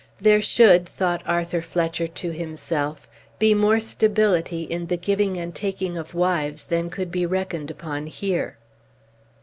[0.19, 3.07] There should, thought Arthur Fletcher to himself,
[3.37, 8.07] be more stability in the giving and taking of wives than could be reckoned upon
[8.07, 8.57] here.